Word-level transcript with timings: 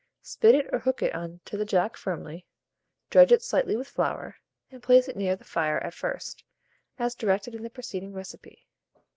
Spit 0.23 0.55
it 0.55 0.65
or 0.73 0.79
hook 0.79 1.03
it 1.03 1.13
on 1.13 1.41
to 1.45 1.57
the 1.57 1.63
jack 1.63 1.95
firmly, 1.95 2.47
dredge 3.11 3.31
it 3.31 3.43
slightly 3.43 3.75
with 3.77 3.87
flour, 3.87 4.37
and 4.71 4.81
place 4.81 5.07
it 5.07 5.15
near 5.15 5.35
the 5.35 5.43
fire 5.43 5.77
at 5.77 5.93
first, 5.93 6.43
as 6.97 7.13
directed 7.13 7.53
in 7.53 7.61
the 7.61 7.69
preceding 7.69 8.11
recipe. 8.11 8.65